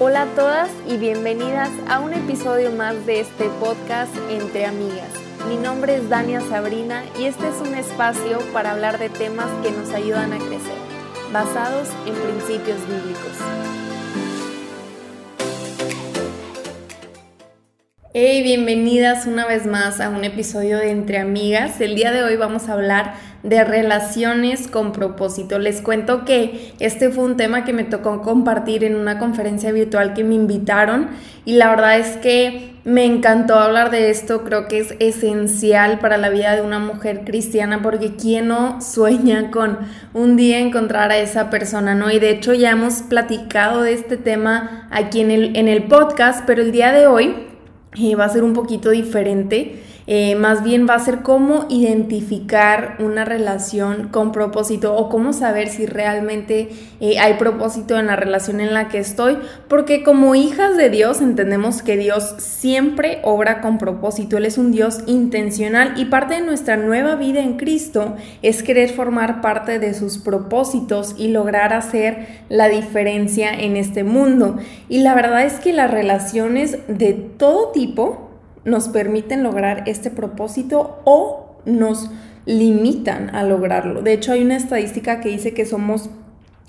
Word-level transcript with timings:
Hola 0.00 0.22
a 0.22 0.26
todas 0.36 0.70
y 0.86 0.96
bienvenidas 0.96 1.70
a 1.88 1.98
un 1.98 2.14
episodio 2.14 2.70
más 2.70 3.04
de 3.04 3.18
este 3.18 3.48
podcast 3.58 4.14
Entre 4.30 4.64
Amigas. 4.64 5.10
Mi 5.48 5.56
nombre 5.56 5.96
es 5.96 6.08
Dania 6.08 6.40
Sabrina 6.40 7.02
y 7.18 7.24
este 7.24 7.48
es 7.48 7.56
un 7.56 7.74
espacio 7.74 8.38
para 8.52 8.70
hablar 8.70 9.00
de 9.00 9.08
temas 9.08 9.48
que 9.60 9.72
nos 9.72 9.90
ayudan 9.90 10.32
a 10.32 10.38
crecer, 10.38 10.78
basados 11.32 11.88
en 12.06 12.14
principios 12.14 12.78
bíblicos. 12.86 13.87
Hey, 18.20 18.42
bienvenidas 18.42 19.26
una 19.26 19.46
vez 19.46 19.64
más 19.64 20.00
a 20.00 20.08
un 20.08 20.24
episodio 20.24 20.78
de 20.78 20.90
Entre 20.90 21.18
Amigas. 21.18 21.80
El 21.80 21.94
día 21.94 22.10
de 22.10 22.24
hoy 22.24 22.34
vamos 22.34 22.68
a 22.68 22.72
hablar 22.72 23.14
de 23.44 23.62
relaciones 23.62 24.66
con 24.66 24.90
propósito. 24.90 25.60
Les 25.60 25.80
cuento 25.80 26.24
que 26.24 26.72
este 26.80 27.10
fue 27.10 27.22
un 27.22 27.36
tema 27.36 27.64
que 27.64 27.72
me 27.72 27.84
tocó 27.84 28.20
compartir 28.22 28.82
en 28.82 28.96
una 28.96 29.20
conferencia 29.20 29.70
virtual 29.70 30.14
que 30.14 30.24
me 30.24 30.34
invitaron 30.34 31.10
y 31.44 31.52
la 31.52 31.70
verdad 31.70 32.00
es 32.00 32.16
que 32.16 32.72
me 32.82 33.04
encantó 33.04 33.54
hablar 33.54 33.92
de 33.92 34.10
esto, 34.10 34.42
creo 34.42 34.66
que 34.66 34.80
es 34.80 34.96
esencial 34.98 36.00
para 36.00 36.16
la 36.16 36.28
vida 36.28 36.56
de 36.56 36.62
una 36.62 36.80
mujer 36.80 37.22
cristiana 37.24 37.82
porque 37.82 38.16
quién 38.16 38.48
no 38.48 38.80
sueña 38.80 39.52
con 39.52 39.78
un 40.12 40.34
día 40.34 40.58
encontrar 40.58 41.12
a 41.12 41.18
esa 41.18 41.50
persona, 41.50 41.94
¿no? 41.94 42.10
Y 42.10 42.18
de 42.18 42.30
hecho 42.30 42.52
ya 42.52 42.72
hemos 42.72 42.94
platicado 43.02 43.82
de 43.82 43.92
este 43.92 44.16
tema 44.16 44.88
aquí 44.90 45.20
en 45.20 45.30
el, 45.30 45.56
en 45.56 45.68
el 45.68 45.84
podcast, 45.84 46.42
pero 46.48 46.62
el 46.62 46.72
día 46.72 46.90
de 46.90 47.06
hoy 47.06 47.47
va 48.14 48.24
a 48.24 48.28
ser 48.28 48.42
un 48.42 48.52
poquito 48.52 48.90
diferente. 48.90 49.87
Eh, 50.10 50.36
más 50.36 50.64
bien 50.64 50.86
va 50.88 50.94
a 50.94 51.00
ser 51.00 51.18
cómo 51.18 51.66
identificar 51.68 52.96
una 52.98 53.26
relación 53.26 54.08
con 54.08 54.32
propósito 54.32 54.96
o 54.96 55.10
cómo 55.10 55.34
saber 55.34 55.68
si 55.68 55.84
realmente 55.84 56.70
eh, 57.00 57.18
hay 57.18 57.34
propósito 57.34 57.98
en 57.98 58.06
la 58.06 58.16
relación 58.16 58.60
en 58.60 58.72
la 58.72 58.88
que 58.88 59.00
estoy, 59.00 59.36
porque 59.68 60.02
como 60.02 60.34
hijas 60.34 60.78
de 60.78 60.88
Dios 60.88 61.20
entendemos 61.20 61.82
que 61.82 61.98
Dios 61.98 62.36
siempre 62.38 63.18
obra 63.22 63.60
con 63.60 63.76
propósito, 63.76 64.38
Él 64.38 64.46
es 64.46 64.56
un 64.56 64.72
Dios 64.72 65.00
intencional 65.04 65.92
y 65.98 66.06
parte 66.06 66.36
de 66.36 66.40
nuestra 66.40 66.78
nueva 66.78 67.16
vida 67.16 67.40
en 67.40 67.58
Cristo 67.58 68.16
es 68.40 68.62
querer 68.62 68.88
formar 68.88 69.42
parte 69.42 69.78
de 69.78 69.92
sus 69.92 70.16
propósitos 70.16 71.16
y 71.18 71.28
lograr 71.28 71.74
hacer 71.74 72.28
la 72.48 72.70
diferencia 72.70 73.52
en 73.52 73.76
este 73.76 74.04
mundo. 74.04 74.56
Y 74.88 75.00
la 75.00 75.14
verdad 75.14 75.44
es 75.44 75.60
que 75.60 75.74
las 75.74 75.90
relaciones 75.90 76.78
de 76.88 77.12
todo 77.12 77.72
tipo, 77.72 78.27
nos 78.64 78.88
permiten 78.88 79.42
lograr 79.42 79.84
este 79.86 80.10
propósito 80.10 81.00
o 81.04 81.56
nos 81.64 82.10
limitan 82.46 83.34
a 83.34 83.42
lograrlo. 83.42 84.02
De 84.02 84.12
hecho, 84.12 84.32
hay 84.32 84.42
una 84.42 84.56
estadística 84.56 85.20
que 85.20 85.28
dice 85.28 85.54
que 85.54 85.66
somos 85.66 86.10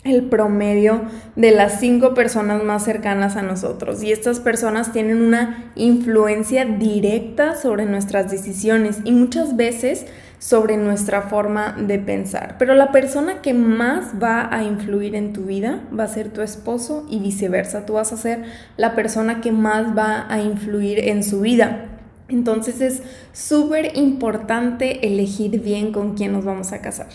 el 0.04 0.24
promedio 0.24 1.02
de 1.36 1.52
las 1.52 1.80
cinco 1.80 2.14
personas 2.14 2.64
más 2.64 2.86
cercanas 2.86 3.36
a 3.36 3.42
nosotros 3.42 4.02
y 4.02 4.14
estas 4.14 4.40
personas 4.40 4.94
tienen 4.94 5.22
una 5.22 5.72
influencia 5.76 6.64
directa 6.64 7.56
sobre 7.56 7.86
nuestras 7.86 8.32
decisiones 8.32 9.00
y 9.04 9.12
muchas 9.12 9.58
veces 9.58 10.06
sobre 10.40 10.78
nuestra 10.78 11.24
forma 11.24 11.74
de 11.74 12.00
pensar. 12.00 12.56
Pero 12.58 12.74
la 12.74 12.92
persona 12.92 13.42
que 13.42 13.54
más 13.54 14.14
va 14.22 14.54
a 14.54 14.64
influir 14.64 15.16
en 15.16 15.34
tu 15.34 15.44
vida 15.44 15.82
va 15.98 16.06
a 16.06 16.08
ser 16.08 16.30
tu 16.30 16.42
esposo 16.42 17.06
y 17.10 17.20
viceversa. 17.20 17.86
Tú 17.86 17.94
vas 17.94 18.14
a 18.14 18.18
ser 18.18 18.44
la 18.78 18.96
persona 18.96 19.42
que 19.42 19.52
más 19.52 19.96
va 19.96 20.26
a 20.30 20.42
influir 20.42 21.00
en 21.00 21.24
su 21.24 21.42
vida. 21.42 21.86
Entonces 22.30 22.80
es 22.80 23.02
súper 23.34 23.98
importante 23.98 25.06
elegir 25.08 25.62
bien 25.62 25.92
con 25.92 26.16
quién 26.16 26.32
nos 26.32 26.46
vamos 26.46 26.72
a 26.72 26.80
casar. 26.82 27.08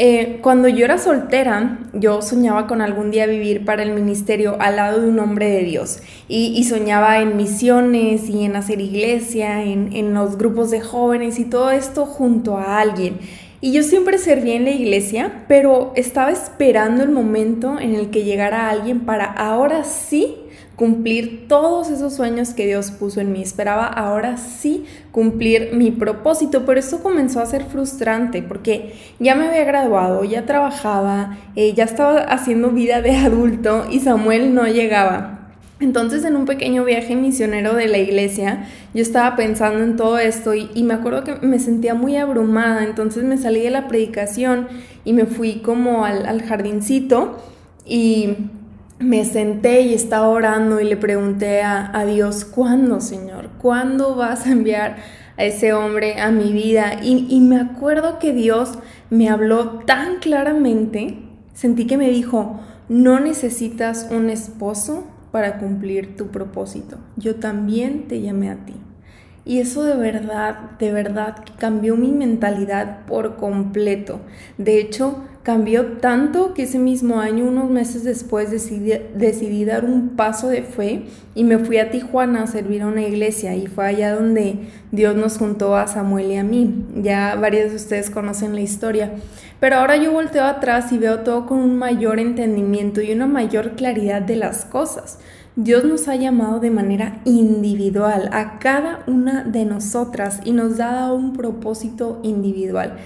Eh, 0.00 0.38
cuando 0.42 0.68
yo 0.68 0.84
era 0.84 0.96
soltera, 0.96 1.80
yo 1.92 2.22
soñaba 2.22 2.68
con 2.68 2.80
algún 2.80 3.10
día 3.10 3.26
vivir 3.26 3.64
para 3.64 3.82
el 3.82 3.90
ministerio 3.90 4.56
al 4.60 4.76
lado 4.76 5.00
de 5.02 5.08
un 5.08 5.18
hombre 5.18 5.50
de 5.50 5.64
Dios 5.64 6.02
y, 6.28 6.62
soñaba 6.62 7.18
en 7.18 7.36
misiones 7.36 8.28
y 8.28 8.44
en 8.44 8.54
hacer 8.54 8.80
iglesia, 8.80 9.64
en, 9.64 9.92
en 9.92 10.14
los 10.14 10.38
grupos 10.38 10.70
de 10.70 10.80
jóvenes 10.80 11.40
y 11.40 11.46
todo 11.46 11.72
esto 11.72 12.06
junto 12.06 12.58
a 12.58 12.78
alguien. 12.78 13.18
Y 13.60 13.72
yo 13.72 13.82
siempre 13.82 14.18
serví 14.18 14.52
en 14.52 14.66
la 14.66 14.70
iglesia, 14.70 15.44
pero 15.48 15.90
estaba 15.96 16.30
esperando 16.30 17.02
el 17.02 17.10
momento 17.10 17.80
en 17.80 17.96
el 17.96 18.10
que 18.10 18.22
llegara 18.22 18.70
alguien 18.70 19.00
para 19.00 19.24
ahora 19.24 19.82
sí 19.82 20.36
cumplir 20.78 21.48
todos 21.48 21.90
esos 21.90 22.14
sueños 22.14 22.50
que 22.50 22.64
Dios 22.64 22.92
puso 22.92 23.20
en 23.20 23.32
mí. 23.32 23.42
Esperaba 23.42 23.84
ahora 23.84 24.36
sí 24.36 24.84
cumplir 25.10 25.70
mi 25.74 25.90
propósito, 25.90 26.64
pero 26.64 26.78
eso 26.78 27.02
comenzó 27.02 27.40
a 27.40 27.46
ser 27.46 27.64
frustrante 27.64 28.42
porque 28.42 28.94
ya 29.18 29.34
me 29.34 29.48
había 29.48 29.64
graduado, 29.64 30.22
ya 30.22 30.46
trabajaba, 30.46 31.36
eh, 31.56 31.74
ya 31.74 31.82
estaba 31.82 32.20
haciendo 32.20 32.70
vida 32.70 33.02
de 33.02 33.16
adulto 33.16 33.86
y 33.90 33.98
Samuel 33.98 34.54
no 34.54 34.68
llegaba. 34.68 35.50
Entonces 35.80 36.24
en 36.24 36.36
un 36.36 36.44
pequeño 36.44 36.84
viaje 36.84 37.16
misionero 37.16 37.74
de 37.74 37.88
la 37.88 37.98
iglesia, 37.98 38.68
yo 38.94 39.02
estaba 39.02 39.34
pensando 39.34 39.82
en 39.82 39.96
todo 39.96 40.18
esto 40.18 40.54
y, 40.54 40.82
me 40.84 40.94
acuerdo 40.94 41.24
que 41.24 41.34
me 41.44 41.58
sentía 41.58 41.94
muy 41.94 42.16
abrumada, 42.16 42.84
entonces 42.84 43.24
me 43.24 43.36
salí 43.36 43.62
de 43.62 43.70
la 43.70 43.88
predicación 43.88 44.68
y 45.04 45.12
me 45.12 45.26
fui 45.26 45.56
como 45.56 46.04
al 46.04 46.42
jardincito 46.42 47.36
y 47.84 48.36
me 48.98 49.24
senté 49.24 49.82
y 49.82 49.94
estaba 49.94 50.28
orando 50.28 50.80
y 50.80 50.84
le 50.84 50.96
pregunté 50.96 51.62
a, 51.62 52.04
Dios, 52.04 52.44
¿cuándo, 52.44 53.00
Señor? 53.00 53.50
¿Cuándo 53.60 54.16
vas 54.16 54.46
a 54.46 54.52
enviar 54.52 54.96
a 55.36 55.44
ese 55.44 55.72
hombre 55.72 56.20
a 56.20 56.30
mi 56.30 56.52
vida? 56.52 57.00
Y, 57.02 57.26
y 57.28 57.40
me 57.40 57.60
acuerdo 57.60 58.18
que 58.18 58.32
Dios 58.32 58.78
me 59.10 59.28
habló 59.28 59.80
tan 59.86 60.16
claramente, 60.16 61.18
sentí 61.54 61.86
que 61.86 61.96
me 61.96 62.10
dijo, 62.10 62.60
no 62.88 63.20
necesitas 63.20 64.08
un 64.10 64.30
esposo 64.30 65.04
para 65.30 65.58
cumplir 65.58 66.16
tu 66.16 66.28
propósito. 66.28 66.98
Yo 67.16 67.36
también 67.36 68.08
te 68.08 68.20
llamé 68.20 68.50
a 68.50 68.64
ti. 68.64 68.74
Y 69.48 69.60
eso 69.60 69.82
de 69.82 69.96
verdad, 69.96 70.72
de 70.78 70.92
verdad 70.92 71.36
cambió 71.56 71.96
mi 71.96 72.12
mentalidad 72.12 73.06
por 73.06 73.36
completo. 73.36 74.20
De 74.58 74.78
hecho, 74.78 75.24
cambió 75.42 75.92
tanto 76.02 76.52
que 76.52 76.64
ese 76.64 76.78
mismo 76.78 77.18
año, 77.18 77.46
unos 77.46 77.70
meses 77.70 78.04
después, 78.04 78.50
decidí, 78.50 78.92
decidí, 79.14 79.64
dar 79.64 79.86
un 79.86 80.10
paso 80.16 80.48
de 80.48 80.64
fe 80.64 81.04
y 81.34 81.44
me 81.44 81.58
fui 81.58 81.78
a 81.78 81.90
Tijuana 81.90 82.42
a 82.42 82.46
servir 82.46 82.82
a 82.82 82.88
una 82.88 83.00
iglesia 83.00 83.56
y 83.56 83.68
fue 83.68 83.86
allá 83.86 84.14
donde 84.14 84.68
Dios 84.92 85.16
nos 85.16 85.38
juntó 85.38 85.76
a 85.76 85.86
Samuel 85.86 86.30
y 86.30 86.36
a 86.36 86.44
mí. 86.44 86.84
Ya 86.96 87.34
varios 87.34 87.70
de 87.70 87.76
ustedes 87.76 88.10
conocen 88.10 88.54
la 88.54 88.60
historia. 88.60 89.12
Pero 89.60 89.76
ahora 89.76 89.96
yo 89.96 90.12
volteo 90.12 90.44
atrás 90.44 90.92
y 90.92 90.98
veo 90.98 91.20
todo 91.20 91.46
con 91.46 91.60
un 91.60 91.78
mayor 91.78 92.20
entendimiento 92.20 93.00
y 93.00 93.12
una 93.12 93.26
mayor 93.26 93.76
claridad 93.76 94.20
de 94.20 94.36
las 94.36 94.66
cosas. 94.66 95.18
Dios 95.60 95.82
nos 95.82 96.06
ha 96.06 96.14
llamado 96.14 96.60
de 96.60 96.70
manera 96.70 97.18
individual 97.24 98.30
a 98.32 98.60
cada 98.60 99.02
una 99.08 99.42
de 99.42 99.64
nosotras 99.64 100.40
y 100.44 100.52
nos 100.52 100.78
ha 100.78 100.92
dado 100.92 101.16
un 101.16 101.32
propósito 101.32 102.20
individual. 102.22 102.96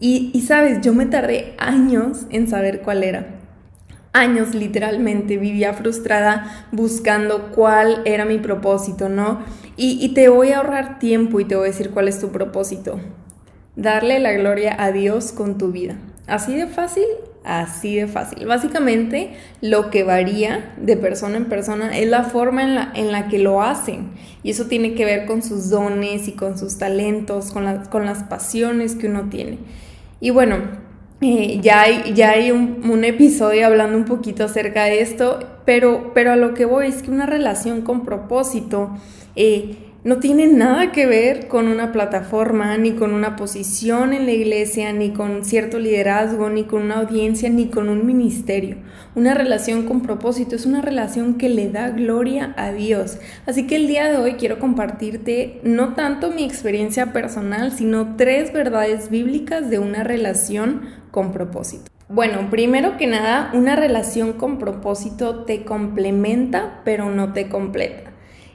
Y, 0.00 0.40
sabes, 0.40 0.80
yo 0.80 0.94
me 0.94 1.04
tardé 1.04 1.54
años 1.58 2.24
en 2.30 2.48
saber 2.48 2.80
cuál 2.80 3.04
era. 3.04 3.26
Años 4.14 4.54
literalmente 4.54 5.36
vivía 5.36 5.74
frustrada 5.74 6.66
buscando 6.72 7.50
cuál 7.54 8.00
era 8.06 8.24
mi 8.24 8.38
propósito, 8.38 9.10
¿no? 9.10 9.40
Y, 9.76 10.02
y 10.02 10.14
te 10.14 10.30
voy 10.30 10.52
a 10.52 10.58
ahorrar 10.60 10.98
tiempo 10.98 11.40
y 11.40 11.44
te 11.44 11.56
voy 11.56 11.64
a 11.64 11.72
decir 11.72 11.90
cuál 11.90 12.08
es 12.08 12.18
tu 12.20 12.30
propósito. 12.30 12.98
Darle 13.76 14.18
la 14.18 14.32
gloria 14.32 14.74
a 14.82 14.92
Dios 14.92 15.32
con 15.32 15.58
tu 15.58 15.72
vida. 15.72 15.98
Así 16.26 16.54
de 16.54 16.68
fácil 16.68 17.04
Así 17.44 17.96
de 17.96 18.06
fácil. 18.08 18.46
Básicamente 18.46 19.30
lo 19.60 19.90
que 19.90 20.02
varía 20.02 20.74
de 20.76 20.96
persona 20.96 21.36
en 21.36 21.46
persona 21.46 21.96
es 21.96 22.08
la 22.08 22.24
forma 22.24 22.62
en 22.62 22.74
la, 22.74 22.92
en 22.94 23.10
la 23.12 23.28
que 23.28 23.38
lo 23.38 23.62
hacen. 23.62 24.10
Y 24.42 24.50
eso 24.50 24.66
tiene 24.66 24.94
que 24.94 25.04
ver 25.04 25.26
con 25.26 25.42
sus 25.42 25.70
dones 25.70 26.28
y 26.28 26.32
con 26.32 26.58
sus 26.58 26.78
talentos, 26.78 27.50
con, 27.50 27.84
con 27.86 28.04
las 28.04 28.24
pasiones 28.24 28.94
que 28.96 29.06
uno 29.06 29.28
tiene. 29.30 29.58
Y 30.20 30.30
bueno, 30.30 30.56
eh, 31.20 31.60
ya 31.62 31.82
hay, 31.82 32.12
ya 32.14 32.30
hay 32.30 32.50
un, 32.50 33.04
episodio 33.04 33.66
hablando 33.66 33.96
un 33.96 34.04
poquito 34.04 34.44
acerca 34.44 34.84
de 34.84 35.00
esto, 35.00 35.38
pero, 35.64 36.12
pero 36.14 36.32
a 36.32 36.36
lo 36.36 36.54
que 36.54 36.64
voy 36.64 36.86
es 36.86 37.02
que 37.02 37.10
una 37.10 37.26
relación 37.26 37.82
con 37.82 38.04
propósito... 38.04 38.90
Eh, 39.36 39.87
no 40.08 40.20
tiene 40.20 40.46
nada 40.46 40.90
que 40.90 41.04
ver 41.04 41.48
con 41.48 41.68
una 41.68 41.92
plataforma, 41.92 42.78
ni 42.78 42.92
con 42.92 43.12
una 43.12 43.36
posición 43.36 44.14
en 44.14 44.24
la 44.24 44.32
iglesia, 44.32 44.90
ni 44.94 45.10
con 45.10 45.44
cierto 45.44 45.78
liderazgo, 45.78 46.48
ni 46.48 46.64
con 46.64 46.80
una 46.80 47.00
audiencia, 47.00 47.50
ni 47.50 47.66
con 47.66 47.90
un 47.90 48.06
ministerio. 48.06 48.78
Una 49.14 49.34
relación 49.34 49.82
con 49.82 50.00
propósito 50.00 50.56
es 50.56 50.64
una 50.64 50.80
relación 50.80 51.34
que 51.34 51.50
le 51.50 51.68
da 51.68 51.90
gloria 51.90 52.54
a 52.56 52.72
Dios. 52.72 53.18
Así 53.44 53.66
que 53.66 53.76
el 53.76 53.86
día 53.86 54.10
de 54.10 54.16
hoy 54.16 54.36
quiero 54.36 54.58
compartirte 54.58 55.60
no 55.62 55.92
tanto 55.94 56.30
mi 56.30 56.42
experiencia 56.42 57.12
personal, 57.12 57.72
sino 57.72 58.16
tres 58.16 58.50
verdades 58.50 59.10
bíblicas 59.10 59.68
de 59.68 59.78
una 59.78 60.04
relación 60.04 60.84
con 61.10 61.32
propósito. 61.32 61.90
Bueno, 62.08 62.48
primero 62.48 62.96
que 62.96 63.08
nada, 63.08 63.50
una 63.52 63.76
relación 63.76 64.32
con 64.32 64.56
propósito 64.56 65.44
te 65.44 65.66
complementa, 65.66 66.80
pero 66.82 67.10
no 67.10 67.34
te 67.34 67.50
completa. 67.50 68.08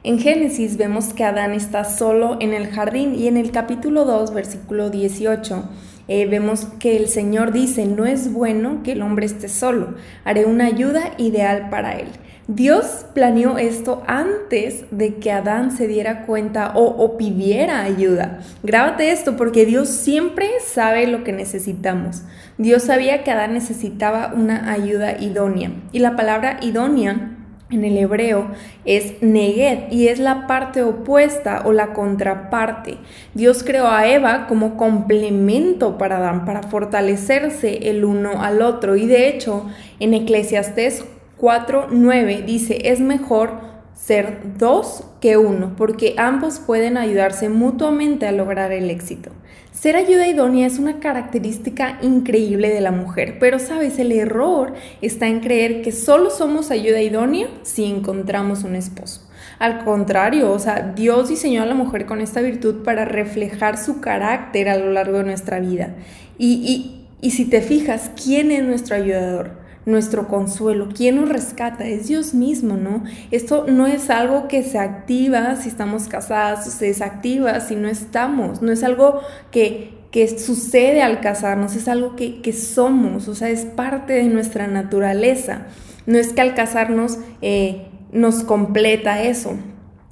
En 0.06 0.18
Génesis 0.18 0.76
vemos 0.76 1.14
que 1.14 1.24
Adán 1.24 1.54
está 1.54 1.84
solo 1.84 2.36
en 2.38 2.52
el 2.52 2.66
jardín 2.66 3.14
y 3.14 3.26
en 3.26 3.38
el 3.38 3.50
capítulo 3.50 4.04
2, 4.04 4.34
versículo 4.34 4.90
18, 4.90 5.64
eh, 6.08 6.26
vemos 6.26 6.66
que 6.78 6.98
el 6.98 7.08
Señor 7.08 7.52
dice, 7.52 7.86
no 7.86 8.04
es 8.04 8.30
bueno 8.30 8.82
que 8.82 8.92
el 8.92 9.00
hombre 9.00 9.24
esté 9.24 9.48
solo, 9.48 9.94
haré 10.26 10.44
una 10.44 10.66
ayuda 10.66 11.14
ideal 11.16 11.70
para 11.70 11.98
él. 11.98 12.08
Dios 12.48 13.06
planeó 13.14 13.56
esto 13.56 14.02
antes 14.06 14.84
de 14.90 15.14
que 15.14 15.32
Adán 15.32 15.74
se 15.74 15.88
diera 15.88 16.26
cuenta 16.26 16.72
o, 16.74 16.84
o, 16.84 17.16
pidiera 17.16 17.80
ayuda. 17.80 18.40
Grábate 18.62 19.10
esto 19.10 19.38
porque 19.38 19.64
Dios 19.64 19.88
siempre 19.88 20.50
sabe 20.62 21.06
lo 21.06 21.24
que 21.24 21.32
necesitamos. 21.32 22.24
Dios 22.58 22.82
sabía 22.82 23.24
que 23.24 23.30
Adán 23.30 23.54
necesitaba 23.54 24.34
una 24.36 24.70
ayuda 24.70 25.18
idónea. 25.18 25.70
Y 25.92 26.00
la 26.00 26.14
palabra 26.14 26.58
idónea 26.60 27.33
en 27.74 27.84
el 27.84 27.98
hebreo 27.98 28.48
es 28.84 29.22
neged 29.22 29.90
y 29.90 30.08
es 30.08 30.18
la 30.18 30.46
parte 30.46 30.82
opuesta 30.82 31.62
o 31.64 31.72
la 31.72 31.92
contraparte. 31.92 32.98
Dios 33.34 33.62
creó 33.62 33.88
a 33.88 34.08
Eva 34.08 34.46
como 34.46 34.76
complemento 34.76 35.98
para 35.98 36.18
Adán, 36.18 36.44
para 36.44 36.62
fortalecerse 36.62 37.90
el 37.90 38.04
uno 38.04 38.42
al 38.42 38.62
otro. 38.62 38.96
Y 38.96 39.06
de 39.06 39.28
hecho, 39.28 39.66
en 40.00 40.14
Eclesiastés 40.14 41.04
4.9 41.40 42.44
dice, 42.44 42.78
es 42.90 43.00
mejor 43.00 43.73
ser 43.94 44.58
dos 44.58 45.04
que 45.20 45.36
uno, 45.36 45.74
porque 45.76 46.14
ambos 46.18 46.58
pueden 46.58 46.96
ayudarse 46.96 47.48
mutuamente 47.48 48.26
a 48.26 48.32
lograr 48.32 48.72
el 48.72 48.90
éxito. 48.90 49.30
Ser 49.72 49.96
ayuda 49.96 50.28
idónea 50.28 50.66
es 50.66 50.78
una 50.78 51.00
característica 51.00 51.98
increíble 52.00 52.70
de 52.70 52.80
la 52.80 52.92
mujer, 52.92 53.38
pero 53.40 53.58
sabes, 53.58 53.98
el 53.98 54.12
error 54.12 54.74
está 55.02 55.26
en 55.26 55.40
creer 55.40 55.82
que 55.82 55.92
solo 55.92 56.30
somos 56.30 56.70
ayuda 56.70 57.02
idónea 57.02 57.48
si 57.62 57.84
encontramos 57.84 58.64
un 58.64 58.76
esposo. 58.76 59.28
Al 59.58 59.84
contrario, 59.84 60.52
o 60.52 60.58
sea, 60.58 60.92
Dios 60.94 61.28
diseñó 61.28 61.62
a 61.62 61.66
la 61.66 61.74
mujer 61.74 62.06
con 62.06 62.20
esta 62.20 62.40
virtud 62.40 62.82
para 62.82 63.04
reflejar 63.04 63.76
su 63.78 64.00
carácter 64.00 64.68
a 64.68 64.76
lo 64.76 64.90
largo 64.90 65.18
de 65.18 65.24
nuestra 65.24 65.60
vida. 65.60 65.94
Y, 66.38 67.06
y, 67.20 67.26
y 67.26 67.30
si 67.32 67.44
te 67.44 67.60
fijas, 67.60 68.10
¿quién 68.22 68.50
es 68.50 68.64
nuestro 68.64 68.96
ayudador? 68.96 69.63
Nuestro 69.86 70.28
consuelo. 70.28 70.88
¿Quién 70.94 71.16
nos 71.16 71.28
rescata? 71.28 71.86
Es 71.86 72.08
Dios 72.08 72.34
mismo, 72.34 72.76
¿no? 72.76 73.04
Esto 73.30 73.66
no 73.68 73.86
es 73.86 74.10
algo 74.10 74.48
que 74.48 74.62
se 74.62 74.78
activa 74.78 75.56
si 75.56 75.68
estamos 75.68 76.08
casadas, 76.08 76.72
se 76.72 76.86
desactiva 76.86 77.60
si 77.60 77.76
no 77.76 77.88
estamos, 77.88 78.62
no 78.62 78.72
es 78.72 78.82
algo 78.82 79.20
que, 79.50 79.94
que 80.10 80.38
sucede 80.38 81.02
al 81.02 81.20
casarnos, 81.20 81.76
es 81.76 81.88
algo 81.88 82.16
que, 82.16 82.40
que, 82.40 82.52
somos, 82.52 83.28
o 83.28 83.34
sea, 83.34 83.50
es 83.50 83.64
parte 83.64 84.14
de 84.14 84.24
nuestra 84.24 84.66
naturaleza. 84.66 85.66
No 86.06 86.18
es 86.18 86.32
que 86.32 86.40
al 86.40 86.54
casarnos 86.54 87.18
eh, 87.42 87.86
nos 88.12 88.44
completa 88.44 89.22
eso. 89.22 89.56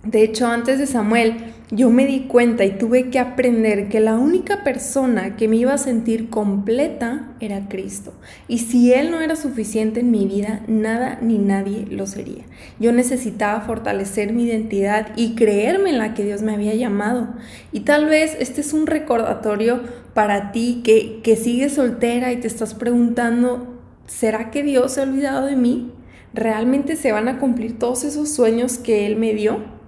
De 0.05 0.23
hecho, 0.23 0.47
antes 0.47 0.79
de 0.79 0.87
Samuel, 0.87 1.53
yo 1.75 1.89
me 1.89 2.07
di 2.07 2.25
cuenta 2.25 2.67
y 2.67 2.77
tuve 2.77 3.09
que 3.09 3.19
aprender 3.19 3.89
que 3.89 3.99
la 3.99 4.17
única 4.17 4.63
persona 4.63 5.37
que 5.37 5.49
me 5.49 5.57
iba 5.57 5.73
a 5.73 5.79
sentir 5.79 6.29
completa 6.29 7.31
era 7.41 7.67
Cristo. 7.71 8.13
Y 8.47 8.59
si 8.59 8.93
Él 8.93 9.11
no 9.11 9.23
era 9.23 9.37
suficiente 9.37 10.01
en 10.01 10.11
mi 10.11 10.27
vida, 10.27 10.61
nada 10.69 11.19
ni 11.23 11.39
nadie 11.39 11.87
lo 11.89 12.07
sería. 12.07 12.45
Yo 12.79 12.93
necesitaba 12.93 13.63
fortalecer 13.63 14.35
mi 14.35 14.45
identidad 14.45 15.13
y 15.17 15.35
creerme 15.35 15.89
en 15.89 15.99
la 15.99 16.13
que 16.13 16.25
Dios 16.25 16.43
me 16.43 16.53
había 16.53 16.75
llamado. 16.75 17.29
Y 17.73 17.81
tal 17.81 18.05
vez 18.05 18.37
este 18.39 18.61
es 18.61 18.75
un 18.75 18.87
recordatorio 18.87 19.81
para 20.13 20.53
ti 20.53 20.83
que, 20.85 21.21
que 21.23 21.37
sigues 21.37 21.73
soltera 21.73 22.35
y 22.35 22.37
te 22.37 22.49
estás 22.49 22.75
preguntando, 22.75 23.81
¿será 24.07 24.51
que 24.51 24.63
Dios 24.63 24.93
se 24.93 25.01
ha 25.01 25.05
olvidado 25.05 25.47
de 25.47 25.57
mí? 25.57 25.91
¿Realmente 26.35 26.97
se 26.97 27.13
van 27.13 27.29
a 27.29 27.39
cumplir 27.39 27.79
todos 27.79 28.05
esos 28.05 28.29
sueños 28.29 28.77
que 28.77 29.07
Él 29.07 29.17
me 29.17 29.33
dio? 29.33 29.81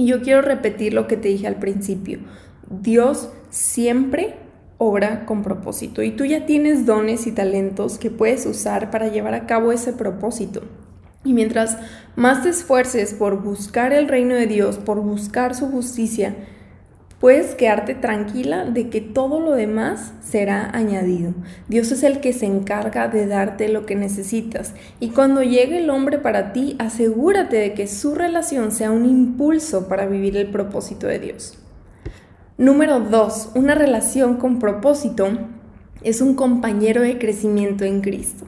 Y 0.00 0.06
yo 0.06 0.22
quiero 0.22 0.40
repetir 0.40 0.94
lo 0.94 1.06
que 1.06 1.18
te 1.18 1.28
dije 1.28 1.46
al 1.46 1.56
principio. 1.56 2.20
Dios 2.70 3.28
siempre 3.50 4.36
obra 4.78 5.26
con 5.26 5.42
propósito 5.42 6.02
y 6.02 6.12
tú 6.12 6.24
ya 6.24 6.46
tienes 6.46 6.86
dones 6.86 7.26
y 7.26 7.32
talentos 7.32 7.98
que 7.98 8.10
puedes 8.10 8.46
usar 8.46 8.90
para 8.90 9.08
llevar 9.08 9.34
a 9.34 9.44
cabo 9.44 9.72
ese 9.72 9.92
propósito. 9.92 10.62
Y 11.22 11.34
mientras 11.34 11.76
más 12.16 12.42
te 12.42 12.48
esfuerces 12.48 13.12
por 13.12 13.42
buscar 13.42 13.92
el 13.92 14.08
reino 14.08 14.34
de 14.34 14.46
Dios, 14.46 14.78
por 14.78 15.02
buscar 15.02 15.54
su 15.54 15.66
justicia, 15.66 16.34
puedes 17.20 17.54
quedarte 17.54 17.94
tranquila 17.94 18.64
de 18.64 18.88
que 18.88 19.02
todo 19.02 19.40
lo 19.40 19.52
demás 19.52 20.14
será 20.20 20.70
añadido. 20.72 21.34
Dios 21.68 21.92
es 21.92 22.02
el 22.02 22.20
que 22.20 22.32
se 22.32 22.46
encarga 22.46 23.08
de 23.08 23.26
darte 23.26 23.68
lo 23.68 23.84
que 23.86 23.94
necesitas 23.94 24.74
y 24.98 25.10
cuando 25.10 25.42
llegue 25.42 25.78
el 25.78 25.90
hombre 25.90 26.18
para 26.18 26.52
ti, 26.52 26.76
asegúrate 26.78 27.58
de 27.58 27.74
que 27.74 27.86
su 27.86 28.14
relación 28.14 28.72
sea 28.72 28.90
un 28.90 29.04
impulso 29.04 29.86
para 29.86 30.06
vivir 30.06 30.36
el 30.36 30.50
propósito 30.50 31.06
de 31.06 31.18
Dios. 31.18 31.58
Número 32.56 33.00
2. 33.00 33.50
Una 33.54 33.74
relación 33.74 34.36
con 34.36 34.58
propósito 34.58 35.28
es 36.02 36.22
un 36.22 36.34
compañero 36.34 37.02
de 37.02 37.18
crecimiento 37.18 37.84
en 37.84 38.00
Cristo. 38.00 38.46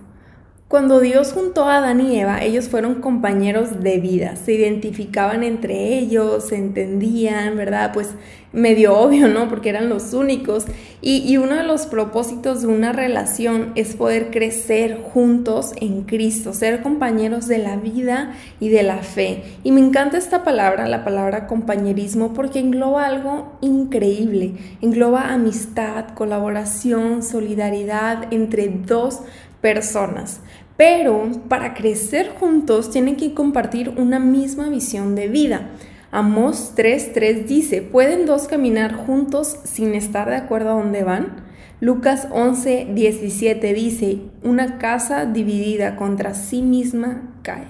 Cuando 0.73 1.01
Dios 1.01 1.35
juntó 1.35 1.65
a 1.65 1.77
Adán 1.77 2.01
y 2.01 2.19
Eva, 2.19 2.43
ellos 2.43 2.71
fueron 2.71 3.03
compañeros 3.03 3.83
de 3.83 3.99
vida, 3.99 4.37
se 4.37 4.55
identificaban 4.55 5.45
entre 5.45 5.99
ellos, 5.99 6.47
se 6.47 6.57
entendían, 6.57 7.59
¿verdad? 7.59 7.91
Pues 7.93 8.15
medio 8.55 8.97
obvio, 8.97 9.29
¿no? 9.29 9.51
Porque 9.51 9.69
eran 9.69 9.91
los 9.91 10.15
únicos. 10.15 10.65
Y, 11.03 11.31
y, 11.31 11.37
uno 11.37 11.57
de 11.57 11.65
los 11.65 11.85
propósitos 11.85 12.63
de 12.63 12.69
una 12.69 12.95
relación 12.95 13.73
es 13.75 13.95
poder 13.97 14.31
crecer 14.31 15.03
juntos 15.03 15.73
en 15.77 16.05
Cristo, 16.05 16.55
ser 16.55 16.81
compañeros 16.81 17.49
de 17.49 17.59
la 17.59 17.77
vida 17.77 18.33
y 18.59 18.71
de 18.71 18.83
la 18.83 19.03
fe. 19.03 19.43
Y 19.65 19.73
me 19.73 19.81
encanta 19.83 20.17
esta 20.17 20.43
palabra, 20.43 20.89
la 20.89 21.05
palabra 21.05 21.49
compañerismo, 21.49 22.33
porque 22.33 22.61
engloba 22.61 23.05
algo 23.05 23.59
increíble. 23.61 24.55
Engloba 24.81 25.35
amistad, 25.35 26.15
colaboración, 26.15 27.23
solidaridad 27.23 28.33
entre 28.33 28.69
dos 28.69 29.21
personas. 29.63 30.41
Pero 30.77 31.29
para 31.49 31.75
crecer 31.75 32.31
juntos 32.39 32.91
tienen 32.91 33.17
que 33.17 33.35
compartir 33.35 33.91
una 33.91 34.19
misma 34.19 34.69
visión 34.69 35.15
de 35.15 35.29
vida. 35.29 35.71
Amos 36.11 36.75
3.3 36.77 37.47
dice, 37.47 37.83
¿pueden 37.83 38.27
dos 38.27 38.49
caminar 38.49 38.95
juntos 38.95 39.57
sin 39.65 39.95
estar 39.95 40.29
de 40.29 40.37
acuerdo 40.37 40.71
a 40.71 40.83
dónde 40.83 41.05
van? 41.05 41.45
Lucas 41.81 42.29
11.17 42.31 43.75
dice, 43.75 44.19
una 44.43 44.79
casa 44.79 45.25
dividida 45.25 45.97
contra 45.97 46.35
sí 46.35 46.63
misma 46.63 47.35
cae. 47.43 47.67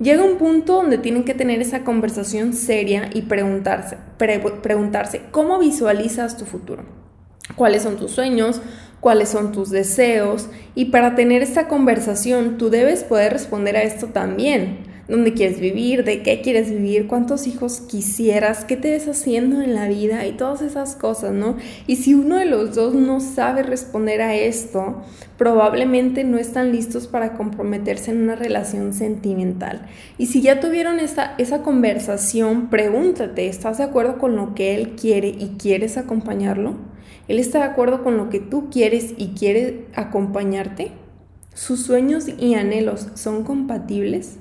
Llega 0.00 0.24
un 0.24 0.38
punto 0.38 0.74
donde 0.74 0.98
tienen 0.98 1.24
que 1.24 1.34
tener 1.34 1.60
esa 1.60 1.84
conversación 1.84 2.54
seria 2.54 3.10
y 3.12 3.22
preguntarse, 3.22 3.98
preguntarse, 4.16 5.22
¿cómo 5.30 5.58
visualizas 5.58 6.36
tu 6.36 6.44
futuro? 6.44 6.84
¿Cuáles 7.56 7.82
son 7.82 7.96
tus 7.96 8.12
sueños? 8.12 8.62
Cuáles 9.02 9.30
son 9.30 9.50
tus 9.50 9.68
deseos 9.68 10.48
y 10.76 10.86
para 10.86 11.16
tener 11.16 11.42
esta 11.42 11.66
conversación 11.66 12.56
tú 12.56 12.70
debes 12.70 13.02
poder 13.02 13.32
responder 13.32 13.76
a 13.76 13.82
esto 13.82 14.06
también. 14.06 14.92
¿Dónde 15.08 15.34
quieres 15.34 15.58
vivir? 15.58 16.04
¿De 16.04 16.22
qué 16.22 16.40
quieres 16.40 16.70
vivir? 16.70 17.08
¿Cuántos 17.08 17.48
hijos 17.48 17.80
quisieras? 17.80 18.64
¿Qué 18.64 18.76
te 18.76 18.92
ves 18.92 19.08
haciendo 19.08 19.60
en 19.60 19.74
la 19.74 19.88
vida? 19.88 20.24
Y 20.24 20.32
todas 20.34 20.62
esas 20.62 20.94
cosas, 20.94 21.32
¿no? 21.32 21.56
Y 21.88 21.96
si 21.96 22.14
uno 22.14 22.36
de 22.36 22.44
los 22.44 22.76
dos 22.76 22.94
no 22.94 23.18
sabe 23.18 23.64
responder 23.64 24.22
a 24.22 24.36
esto, 24.36 25.02
probablemente 25.36 26.22
no 26.22 26.38
están 26.38 26.70
listos 26.70 27.08
para 27.08 27.32
comprometerse 27.32 28.12
en 28.12 28.22
una 28.22 28.36
relación 28.36 28.92
sentimental. 28.92 29.88
Y 30.16 30.26
si 30.26 30.42
ya 30.42 30.60
tuvieron 30.60 31.00
esa, 31.00 31.34
esa 31.38 31.62
conversación, 31.62 32.70
pregúntate, 32.70 33.48
¿estás 33.48 33.78
de 33.78 33.84
acuerdo 33.84 34.18
con 34.18 34.36
lo 34.36 34.54
que 34.54 34.76
él 34.76 34.90
quiere 34.94 35.28
y 35.28 35.56
quieres 35.58 35.98
acompañarlo? 35.98 36.91
¿Él 37.32 37.38
está 37.38 37.60
de 37.60 37.64
acuerdo 37.64 38.02
con 38.02 38.18
lo 38.18 38.28
que 38.28 38.40
tú 38.40 38.68
quieres 38.68 39.14
y 39.16 39.28
quiere 39.28 39.86
acompañarte? 39.94 40.92
¿Sus 41.54 41.80
sueños 41.82 42.26
y 42.28 42.56
anhelos 42.56 43.08
son 43.14 43.42
compatibles? 43.42 44.36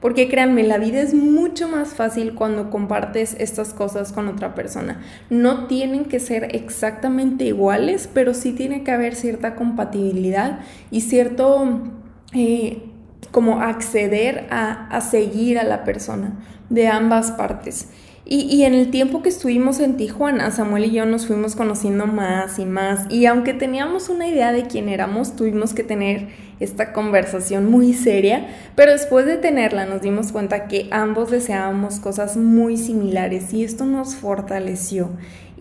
Porque 0.00 0.28
créanme, 0.28 0.64
la 0.64 0.78
vida 0.78 1.02
es 1.02 1.14
mucho 1.14 1.68
más 1.68 1.90
fácil 1.90 2.34
cuando 2.34 2.68
compartes 2.68 3.36
estas 3.38 3.72
cosas 3.72 4.10
con 4.10 4.26
otra 4.26 4.56
persona. 4.56 5.02
No 5.30 5.68
tienen 5.68 6.04
que 6.06 6.18
ser 6.18 6.56
exactamente 6.56 7.44
iguales, 7.44 8.10
pero 8.12 8.34
sí 8.34 8.50
tiene 8.50 8.82
que 8.82 8.90
haber 8.90 9.14
cierta 9.14 9.54
compatibilidad 9.54 10.58
y 10.90 11.02
cierto 11.02 11.92
eh, 12.34 12.82
como 13.30 13.60
acceder 13.60 14.48
a, 14.50 14.88
a 14.88 15.00
seguir 15.00 15.60
a 15.60 15.62
la 15.62 15.84
persona 15.84 16.40
de 16.70 16.88
ambas 16.88 17.30
partes. 17.30 17.86
Y, 18.24 18.62
en 18.62 18.72
el 18.74 18.92
tiempo 18.92 19.20
que 19.20 19.28
estuvimos 19.28 19.80
en 19.80 19.96
Tijuana, 19.96 20.52
Samuel 20.52 20.84
y 20.84 20.92
yo 20.92 21.04
nos 21.06 21.26
fuimos 21.26 21.56
conociendo 21.56 22.06
más 22.06 22.60
y 22.60 22.64
más. 22.64 23.06
Y 23.10 23.26
aunque 23.26 23.52
teníamos 23.52 24.08
una 24.08 24.28
idea 24.28 24.52
de 24.52 24.68
quién 24.68 24.88
éramos, 24.88 25.34
tuvimos 25.34 25.74
que 25.74 25.82
tener 25.82 26.28
esta 26.60 26.92
conversación 26.92 27.68
muy 27.68 27.94
seria. 27.94 28.46
Pero 28.76 28.92
después 28.92 29.26
de 29.26 29.38
tenerla 29.38 29.86
nos 29.86 30.02
dimos 30.02 30.30
cuenta 30.30 30.68
que 30.68 30.86
ambos 30.92 31.32
deseábamos 31.32 31.98
cosas 31.98 32.36
muy 32.36 32.76
similares 32.76 33.52
y 33.52 33.64
esto 33.64 33.86
nos 33.86 34.14
fortaleció. 34.14 35.10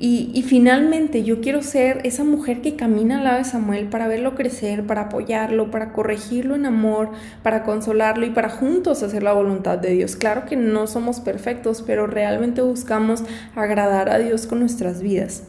Y, 0.04 0.44
finalmente 0.48 1.22
yo 1.22 1.42
quiero 1.42 1.62
ser 1.62 2.02
esa 2.06 2.24
mujer 2.24 2.62
que 2.62 2.76
camina 2.76 3.20
al 3.20 3.24
lado 3.24 3.38
de 3.38 3.44
Samuel 3.44 3.86
para 3.86 4.08
verlo 4.08 4.34
crecer, 4.34 4.84
para 4.84 5.02
apoyarlo, 5.02 5.70
para 5.70 5.94
corregirlo 5.94 6.56
en 6.56 6.66
amor, 6.66 7.12
para 7.44 7.62
consolarlo 7.62 8.26
y 8.26 8.32
para 8.32 8.50
juntos 8.50 9.04
hacer 9.04 9.22
la 9.22 9.34
voluntad 9.34 9.78
de 9.78 9.92
Dios. 9.92 10.16
Claro 10.16 10.46
que 10.46 10.56
no 10.56 10.88
somos 10.88 11.20
perfectos, 11.20 11.84
pero 11.86 12.08
realmente 12.08 12.64
buscamos 12.64 13.24
agradar 13.56 14.10
a 14.10 14.18
Dios 14.18 14.48
con 14.48 14.62
nuestras 14.62 15.04
vidas. 15.04 15.44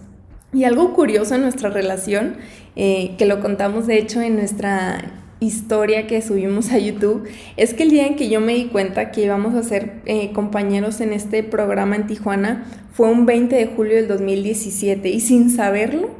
Y 0.52 0.64
algo 0.64 0.92
curioso 0.92 1.34
en 1.34 1.40
nuestra 1.40 1.70
relación 1.70 2.36
eh, 2.76 3.14
que 3.16 3.24
lo 3.24 3.40
contamos 3.40 3.86
de 3.86 3.96
hecho 3.96 4.20
en 4.20 4.36
nuestra 4.36 5.21
historia 5.44 6.06
que 6.06 6.22
subimos 6.22 6.70
a 6.70 6.78
YouTube, 6.78 7.28
es 7.56 7.74
que 7.74 7.82
el 7.82 7.90
día 7.90 8.06
en 8.06 8.16
que 8.16 8.28
yo 8.28 8.40
me 8.40 8.54
di 8.54 8.66
cuenta 8.66 9.10
que 9.10 9.22
íbamos 9.22 9.54
a 9.54 9.62
ser 9.62 10.00
eh, 10.06 10.32
compañeros 10.32 11.00
en 11.00 11.12
este 11.12 11.42
programa 11.42 11.96
en 11.96 12.06
Tijuana 12.06 12.64
fue 12.92 13.10
un 13.10 13.26
20 13.26 13.54
de 13.56 13.66
julio 13.66 13.96
del 13.96 14.08
2017 14.08 15.08
y 15.08 15.20
sin 15.20 15.50
saberlo, 15.50 16.10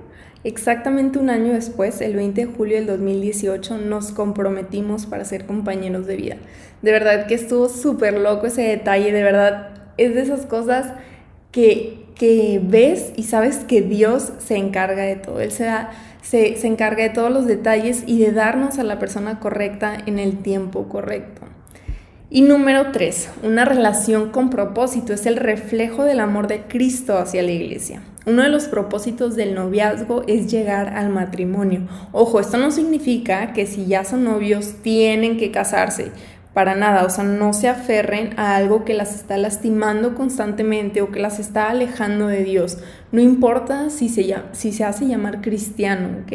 exactamente 0.45 1.19
un 1.19 1.31
año 1.31 1.53
después, 1.53 2.01
el 2.01 2.17
20 2.17 2.47
de 2.47 2.53
julio 2.53 2.77
del 2.77 2.87
2018, 2.87 3.79
nos 3.79 4.13
comprometimos 4.13 5.07
para 5.07 5.25
ser 5.25 5.47
compañeros 5.47 6.07
de 6.07 6.17
vida. 6.17 6.37
De 6.83 6.91
verdad 6.91 7.27
que 7.27 7.35
estuvo 7.35 7.69
súper 7.69 8.19
loco 8.19 8.47
ese 8.47 8.63
detalle, 8.63 9.13
de 9.13 9.23
verdad 9.23 9.71
es 9.99 10.15
de 10.15 10.23
esas 10.23 10.47
cosas 10.47 10.95
que, 11.53 12.01
ves 12.63 13.13
y 13.17 13.25
sabes 13.25 13.59
que 13.59 13.83
Dios 13.83 14.33
se 14.39 14.57
encarga 14.57 15.03
de 15.03 15.17
todo, 15.17 15.41
Él 15.41 15.53
se 15.53 15.65
da 15.65 15.91
se, 16.23 16.57
se 16.57 16.69
encarga 16.69 17.03
de 17.03 17.11
todos 17.11 17.33
los 17.33 17.47
detalles 17.47 18.05
y 18.07 18.21
de 18.21 18.31
darnos 18.31 18.79
a 18.79 18.85
la 18.85 19.01
persona 19.01 19.41
correcta 19.41 19.99
en 20.07 20.21
el 20.21 20.39
tiempo 20.39 20.89
correcto. 20.89 21.43
Y 22.31 22.43
número 22.43 22.93
tres, 22.93 23.29
una 23.43 23.65
relación 23.65 24.31
con 24.31 24.49
propósito 24.49 25.13
es 25.13 25.27
el 25.27 25.37
reflejo 25.37 26.05
del 26.05 26.21
amor 26.21 26.47
de 26.47 26.63
Cristo 26.63 27.19
hacia 27.19 27.43
la 27.43 27.51
iglesia. 27.51 28.03
Uno 28.25 28.43
de 28.43 28.49
los 28.49 28.69
propósitos 28.69 29.35
del 29.35 29.55
noviazgo 29.55 30.23
es 30.29 30.51
llegar 30.51 30.97
al 30.97 31.09
matrimonio. 31.09 31.89
Ojo, 32.13 32.39
esto 32.39 32.57
no 32.57 32.71
significa 32.71 33.53
que 33.53 33.67
si 33.67 33.87
ya 33.87 34.05
son 34.05 34.23
novios 34.25 34.77
tienen 34.81 35.37
que 35.37 35.51
casarse 35.51 36.13
para 36.55 36.75
nada, 36.75 37.05
o 37.05 37.11
sea, 37.11 37.25
no 37.25 37.53
se 37.55 37.69
aferren 37.69 38.39
a 38.39 38.57
algo 38.57 38.85
que 38.85 38.93
las 38.93 39.15
está 39.15 39.39
lastimando 39.39 40.15
constantemente 40.15 41.01
o 41.01 41.11
que 41.11 41.21
las 41.21 41.39
está 41.39 41.71
alejando 41.71 42.27
de 42.27 42.45
Dios. 42.45 42.79
No 43.11 43.23
importa 43.23 43.89
si 43.89 44.09
se, 44.09 44.35
si 44.53 44.73
se 44.73 44.85
hace 44.85 45.07
llamar 45.07 45.41
cristiano, 45.41 46.21
¿ok? 46.23 46.33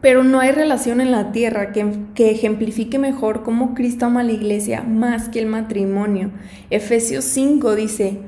Pero 0.00 0.22
no 0.22 0.40
hay 0.40 0.50
relación 0.50 1.00
en 1.00 1.10
la 1.10 1.32
tierra 1.32 1.72
que, 1.72 1.86
que, 2.14 2.30
ejemplifique 2.30 2.98
mejor 2.98 3.42
cómo 3.42 3.74
Cristo 3.74 4.06
ama 4.06 4.20
a 4.20 4.24
la 4.24 4.32
iglesia 4.32 4.82
más 4.82 5.28
que 5.28 5.38
el 5.38 5.46
matrimonio. 5.46 6.30
Efesios 6.70 7.24
5 7.24 7.74
dice, 7.74 8.18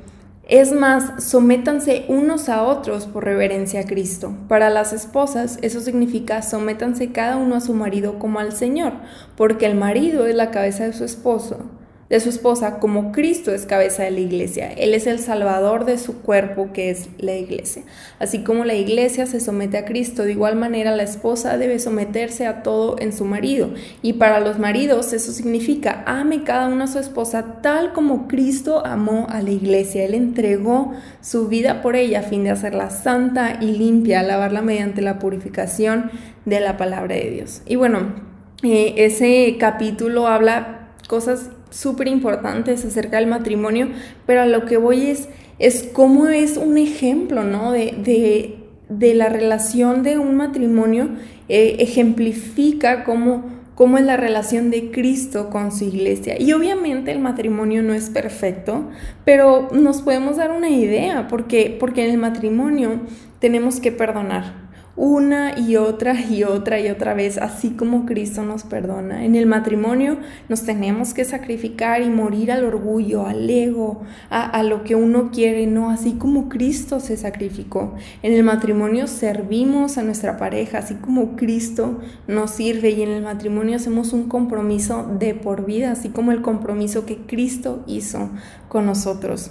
es 0.49 0.73
más, 0.73 1.25
sométanse 1.25 2.05
unos 2.09 2.49
a 2.49 2.63
otros 2.63 3.07
por 3.07 3.25
reverencia 3.25 3.81
a 3.81 3.85
Cristo. 3.85 4.33
Para 4.49 4.71
las 4.71 4.93
esposas, 4.93 5.59
eso 5.63 5.81
significa 5.81 6.41
sométanse 6.43 7.11
cada 7.11 7.37
uno 7.37 7.57
a 7.57 7.61
su 7.61 7.75
marido 7.75 8.21
como 8.21 8.39
al 8.39 8.53
Señor, 8.53 8.93
porque 9.37 9.67
el 9.67 9.75
marido 9.75 10.27
es 10.27 10.37
la 10.37 10.53
cabeza 10.53 10.85
de 10.85 10.93
su 10.93 11.05
esposo 11.05 11.65
de 12.09 12.21
su 12.21 12.29
esposa 12.29 12.79
como 12.79 13.11
Cristo 13.11 13.53
es 13.53 13.67
cabeza 13.67 14.05
de 14.05 14.13
la 14.13 14.21
iglesia. 14.21 14.73
Él 14.73 14.95
es 14.95 15.07
el 15.07 15.19
salvador 15.19 15.85
de 15.85 15.99
su 15.99 16.23
cuerpo 16.23 16.71
que 16.73 16.91
es 16.91 17.09
la 17.19 17.35
iglesia. 17.35 17.83
Así 18.21 18.45
como 18.45 18.65
la 18.65 18.75
iglesia 18.75 19.27
se 19.27 19.41
somete 19.41 19.77
a 19.77 19.85
Cristo, 19.85 20.23
de 20.23 20.33
igual 20.33 20.55
manera 20.57 20.95
la 20.95 21.03
esposa 21.03 21.59
debe 21.59 21.79
someterse 21.81 22.47
a 22.47 22.63
todo 22.63 22.97
en 23.01 23.13
su 23.13 23.25
marido. 23.25 23.71
Y 24.03 24.15
para 24.15 24.39
los 24.41 24.59
maridos 24.59 25.13
eso 25.13 25.33
significa 25.33 26.05
ame 26.07 26.45
cada 26.45 26.69
uno 26.69 26.85
a 26.85 26.87
su 26.89 26.99
esposa 26.99 27.61
tal 27.61 27.93
como 27.93 28.29
Cristo 28.29 28.87
amó 28.87 29.27
a 29.29 29.43
la 29.43 29.51
iglesia. 29.51 30.05
Él 30.05 30.15
entregó 30.15 30.93
su 31.21 31.49
vida 31.49 31.83
por 31.83 31.97
ella 31.97 32.21
a 32.21 32.23
fin 32.23 32.45
de 32.45 32.51
hacerla 32.51 32.91
santa 32.91 33.59
y 33.61 33.77
limpia, 33.77 34.23
lavarla 34.23 34.63
mediante 34.63 35.03
la 35.03 35.19
purificación 35.19 36.11
de 36.45 36.61
la 36.61 36.77
palabra 36.77 37.17
de 37.17 37.31
Dios. 37.31 37.63
Y 37.67 37.75
bueno, 37.75 38.15
eh, 38.63 38.95
ese 38.99 39.57
capítulo 39.59 40.29
habla 40.29 40.86
cosas 41.07 41.51
súper 41.71 42.09
importantes 42.09 42.85
acerca 42.85 43.19
del 43.19 43.27
matrimonio, 43.27 43.89
pero 44.27 44.43
a 44.43 44.47
lo 44.47 44.65
que 44.67 44.77
voy 44.77 45.07
es, 45.07 45.29
es 45.59 45.89
cómo 45.93 46.29
es 46.29 46.57
un 46.57 46.79
ejemplo, 46.79 47.45
¿no? 47.45 47.73
De, 47.73 48.57
de, 48.89 49.15
la 49.15 49.29
relación 49.29 50.03
de 50.03 50.19
un 50.19 50.37
matrimonio, 50.37 51.11
eh, 51.49 51.77
ejemplifica 51.81 53.05
cómo, 53.05 53.45
cómo 53.75 53.99
es 53.99 54.05
la 54.05 54.17
relación 54.17 54.71
de 54.71 54.91
Cristo 54.91 55.51
con 55.51 55.73
su 55.73 55.85
iglesia. 55.85 56.41
Y 56.41 56.53
obviamente 56.53 57.13
el 57.13 57.21
matrimonio 57.21 57.83
no 57.83 57.95
es 57.95 58.11
perfecto, 58.11 58.91
pero 59.25 59.69
nos 59.73 60.03
podemos 60.03 60.37
dar 60.37 60.51
una 60.51 60.71
idea, 60.71 61.29
porque, 61.29 61.77
porque 61.79 62.05
en 62.05 62.13
el 62.13 62.19
matrimonio 62.19 63.01
tenemos 63.39 63.81
que 63.81 63.93
perdonar 63.93 64.66
una 64.97 65.59
y 65.59 65.77
otra 65.77 66.19
y 66.19 66.43
otra 66.43 66.81
y 66.81 66.89
otra 66.89 67.13
vez, 67.13 67.37
así 67.37 67.71
como 67.71 68.07
Cristo 68.07 68.43
nos 68.43 68.65
perdona. 68.65 69.25
En 69.25 69.37
el 69.37 69.47
matrimonio 69.47 70.19
nos 70.49 70.63
tenemos 70.63 71.13
que 71.13 71.27
sacrificar 71.27 72.03
y 72.03 72.09
morir 72.09 72.51
al 72.51 72.65
orgullo, 72.65 73.27
al 73.27 73.49
ego, 73.49 74.03
a, 74.31 74.63
lo 74.63 74.85
que 74.85 74.95
uno 74.95 75.31
quiere, 75.31 75.67
no, 75.67 75.91
así 75.91 76.13
como 76.13 76.49
Cristo 76.49 76.99
se 76.99 77.19
sacrificó. 77.19 77.95
En 78.23 78.33
el 78.33 78.43
matrimonio 78.43 79.07
servimos 79.07 79.99
a 79.99 80.03
nuestra 80.03 80.39
pareja, 80.39 80.79
así 80.79 80.95
como 80.95 81.37
Cristo 81.37 82.01
nos 82.27 82.53
sirve 82.53 82.91
y 82.91 83.03
en 83.03 83.11
el 83.11 83.23
matrimonio 83.23 83.77
hacemos 83.77 84.15
un 84.15 84.29
compromiso 84.29 85.07
de 85.19 85.35
por 85.35 85.67
vida, 85.67 85.93
así 85.93 86.09
como 86.09 86.33
el 86.33 86.41
compromiso 86.41 87.05
que 87.05 87.19
Cristo 87.19 87.85
hizo 87.87 88.31
con 88.69 88.87
nosotros. 88.87 89.51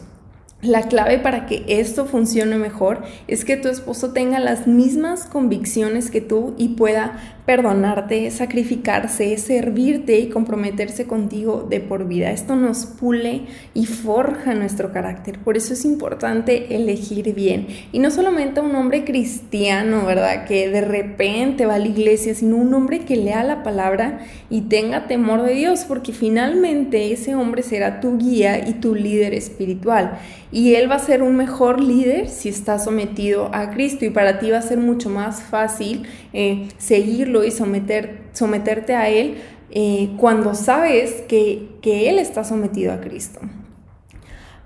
La 0.61 0.83
clave 0.83 1.19
para 1.19 1.45
que 1.45 1.63
esto 1.67 2.05
funcione 2.05 2.57
mejor 2.57 3.03
es 3.27 3.45
que 3.45 3.57
tu 3.57 3.67
esposo 3.67 4.13
tenga 4.13 4.39
las 4.39 4.65
mismas 4.65 5.25
convicciones 5.25 6.09
que 6.09 6.21
tú 6.21 6.55
y 6.57 6.69
pueda 6.69 7.35
perdonarte, 7.45 8.31
sacrificarse, 8.31 9.37
servirte 9.37 10.17
y 10.17 10.29
comprometerse 10.29 11.05
contigo 11.05 11.67
de 11.69 11.79
por 11.79 12.07
vida. 12.07 12.31
Esto 12.31 12.55
nos 12.55 12.87
pule 12.87 13.41
y 13.75 13.85
forja 13.85 14.55
nuestro 14.55 14.91
carácter. 14.91 15.37
Por 15.37 15.55
eso 15.55 15.73
es 15.73 15.85
importante 15.85 16.75
elegir 16.75 17.35
bien. 17.35 17.67
Y 17.91 17.99
no 17.99 18.09
solamente 18.09 18.61
un 18.61 18.73
hombre 18.75 19.03
cristiano, 19.03 20.05
¿verdad? 20.05 20.45
Que 20.45 20.69
de 20.69 20.81
repente 20.81 21.67
va 21.67 21.75
a 21.75 21.79
la 21.79 21.87
iglesia, 21.87 22.33
sino 22.33 22.55
un 22.55 22.73
hombre 22.73 23.01
que 23.01 23.15
lea 23.15 23.43
la 23.43 23.61
palabra 23.61 24.21
y 24.49 24.61
tenga 24.61 25.05
temor 25.05 25.43
de 25.43 25.53
Dios, 25.53 25.85
porque 25.87 26.13
finalmente 26.13 27.11
ese 27.11 27.35
hombre 27.35 27.61
será 27.61 27.99
tu 27.99 28.17
guía 28.17 28.67
y 28.67 28.73
tu 28.75 28.95
líder 28.95 29.35
espiritual. 29.35 30.17
Y 30.51 30.75
él 30.75 30.89
va 30.89 30.95
a 30.95 30.99
ser 30.99 31.23
un 31.23 31.35
mejor 31.35 31.81
líder 31.81 32.29
si 32.29 32.49
está 32.49 32.79
sometido 32.79 33.49
a 33.53 33.71
Cristo 33.71 34.05
y 34.05 34.09
para 34.09 34.39
ti 34.39 34.51
va 34.51 34.59
a 34.59 34.61
ser 34.61 34.77
mucho 34.77 35.09
más 35.09 35.41
fácil 35.41 36.03
eh, 36.33 36.67
seguirlo 36.77 37.43
y 37.43 37.51
someter, 37.51 38.19
someterte 38.33 38.95
a 38.95 39.09
Él 39.09 39.35
eh, 39.71 40.11
cuando 40.17 40.53
sabes 40.53 41.23
que, 41.27 41.69
que 41.81 42.09
Él 42.09 42.19
está 42.19 42.43
sometido 42.43 42.93
a 42.93 43.01
Cristo. 43.01 43.41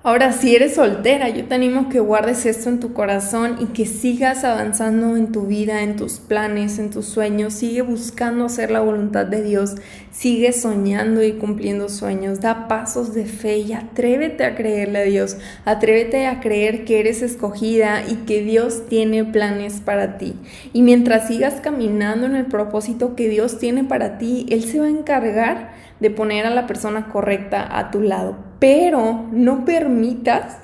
Ahora, 0.01 0.31
si 0.31 0.55
eres 0.55 0.75
soltera, 0.75 1.27
yo 1.27 1.43
te 1.43 1.55
animo 1.55 1.89
que 1.89 1.99
guardes 1.99 2.45
esto 2.45 2.69
en 2.69 2.79
tu 2.79 2.93
corazón 2.93 3.57
y 3.59 3.65
que 3.73 3.85
sigas 3.85 4.45
avanzando 4.45 5.17
en 5.17 5.33
tu 5.33 5.41
vida, 5.41 5.83
en 5.83 5.97
tus 5.97 6.19
planes, 6.19 6.79
en 6.79 6.89
tus 6.89 7.05
sueños. 7.05 7.53
Sigue 7.53 7.81
buscando 7.81 8.45
hacer 8.45 8.71
la 8.71 8.79
voluntad 8.79 9.25
de 9.25 9.43
Dios. 9.43 9.75
Sigue 10.09 10.53
soñando 10.53 11.21
y 11.21 11.33
cumpliendo 11.33 11.89
sueños. 11.89 12.39
Da 12.39 12.69
pasos 12.69 13.13
de 13.13 13.25
fe 13.25 13.57
y 13.57 13.73
atrévete 13.73 14.45
a 14.45 14.55
creerle 14.55 14.99
a 14.99 15.03
Dios. 15.03 15.35
Atrévete 15.65 16.27
a 16.27 16.39
creer 16.39 16.85
que 16.85 17.01
eres 17.01 17.21
escogida 17.21 18.01
y 18.07 18.23
que 18.25 18.41
Dios 18.41 18.87
tiene 18.87 19.25
planes 19.25 19.81
para 19.81 20.17
ti. 20.17 20.33
Y 20.71 20.81
mientras 20.81 21.27
sigas 21.27 21.55
caminando 21.55 22.25
en 22.25 22.37
el 22.37 22.45
propósito 22.45 23.17
que 23.17 23.27
Dios 23.27 23.59
tiene 23.59 23.83
para 23.83 24.17
ti, 24.17 24.45
Él 24.49 24.63
se 24.63 24.79
va 24.79 24.85
a 24.85 24.89
encargar 24.89 25.71
de 25.99 26.09
poner 26.09 26.45
a 26.45 26.51
la 26.51 26.67
persona 26.67 27.09
correcta 27.09 27.77
a 27.77 27.91
tu 27.91 27.99
lado. 27.99 28.48
Pero 28.59 29.25
no 29.31 29.65
permitas 29.65 30.57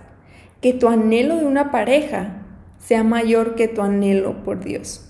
que 0.61 0.73
tu 0.73 0.87
anhelo 0.87 1.37
de 1.37 1.45
una 1.45 1.71
pareja 1.71 2.41
sea 2.79 3.03
mayor 3.03 3.55
que 3.55 3.67
tu 3.67 3.81
anhelo 3.81 4.43
por 4.43 4.63
Dios. 4.63 5.09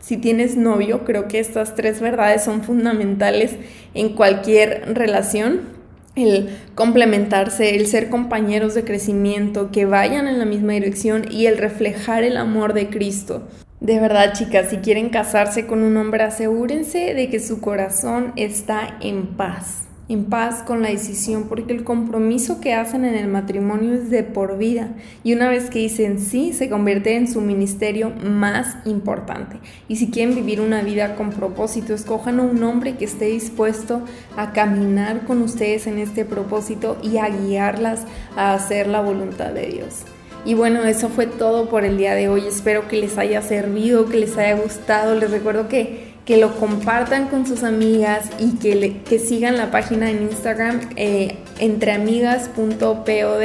Si 0.00 0.16
tienes 0.16 0.56
novio, 0.56 1.04
creo 1.04 1.26
que 1.26 1.40
estas 1.40 1.74
tres 1.74 2.00
verdades 2.00 2.44
son 2.44 2.62
fundamentales 2.62 3.56
en 3.92 4.10
cualquier 4.10 4.94
relación. 4.94 5.74
El 6.14 6.48
complementarse, 6.74 7.74
el 7.74 7.86
ser 7.88 8.08
compañeros 8.08 8.74
de 8.74 8.84
crecimiento, 8.84 9.70
que 9.72 9.84
vayan 9.84 10.28
en 10.28 10.38
la 10.38 10.44
misma 10.44 10.74
dirección 10.74 11.24
y 11.30 11.46
el 11.46 11.58
reflejar 11.58 12.22
el 12.22 12.36
amor 12.36 12.72
de 12.72 12.88
Cristo. 12.88 13.48
De 13.80 13.98
verdad, 13.98 14.32
chicas, 14.32 14.70
si 14.70 14.76
quieren 14.78 15.10
casarse 15.10 15.66
con 15.66 15.82
un 15.82 15.96
hombre, 15.96 16.22
asegúrense 16.22 17.12
de 17.12 17.28
que 17.28 17.40
su 17.40 17.60
corazón 17.60 18.32
está 18.36 18.96
en 19.00 19.36
paz, 19.36 19.85
en 20.08 20.26
paz 20.26 20.62
con 20.62 20.82
la 20.82 20.88
decisión, 20.88 21.44
porque 21.48 21.72
el 21.72 21.82
compromiso 21.82 22.60
que 22.60 22.74
hacen 22.74 23.04
en 23.04 23.14
el 23.14 23.28
matrimonio 23.28 23.94
es 23.94 24.08
de 24.10 24.22
por 24.22 24.56
vida. 24.56 24.90
Y 25.24 25.32
una 25.32 25.48
vez 25.48 25.68
que 25.68 25.80
dicen 25.80 26.20
sí, 26.20 26.52
se 26.52 26.68
convierte 26.68 27.16
en 27.16 27.26
su 27.26 27.40
ministerio 27.40 28.10
más 28.10 28.76
importante. 28.84 29.56
Y 29.88 29.96
si 29.96 30.10
quieren 30.10 30.34
vivir 30.34 30.60
una 30.60 30.82
vida 30.82 31.16
con 31.16 31.30
propósito, 31.30 31.94
escojan 31.94 32.38
a 32.38 32.44
un 32.44 32.62
hombre 32.62 32.96
que 32.96 33.04
esté 33.04 33.26
dispuesto 33.26 34.02
a 34.36 34.52
caminar 34.52 35.24
con 35.24 35.42
ustedes 35.42 35.86
en 35.86 35.98
este 35.98 36.24
propósito 36.24 36.96
y 37.02 37.18
a 37.18 37.28
guiarlas 37.28 38.02
a 38.36 38.54
hacer 38.54 38.86
la 38.86 39.00
voluntad 39.00 39.52
de 39.52 39.66
Dios. 39.66 40.04
Y 40.46 40.54
bueno, 40.54 40.84
eso 40.84 41.08
fue 41.08 41.26
todo 41.26 41.68
por 41.68 41.84
el 41.84 41.98
día 41.98 42.14
de 42.14 42.28
hoy. 42.28 42.46
Espero 42.46 42.86
que 42.86 42.96
les 42.96 43.18
haya 43.18 43.42
servido, 43.42 44.08
que 44.08 44.18
les 44.18 44.38
haya 44.38 44.54
gustado. 44.54 45.16
Les 45.16 45.28
recuerdo 45.28 45.66
que, 45.66 46.14
que 46.26 46.36
lo 46.36 46.58
compartan 46.58 47.28
con 47.28 47.46
sus 47.46 47.62
amigas 47.62 48.28
y 48.38 48.56
que, 48.56 49.00
que 49.08 49.18
sigan 49.18 49.56
la 49.56 49.70
página 49.70 50.10
en 50.10 50.24
Instagram 50.24 50.80
eh, 50.96 51.38
entreamigas.pod. 51.58 53.42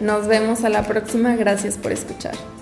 Nos 0.00 0.28
vemos 0.28 0.62
a 0.62 0.68
la 0.68 0.86
próxima. 0.86 1.34
Gracias 1.34 1.76
por 1.78 1.90
escuchar. 1.90 2.57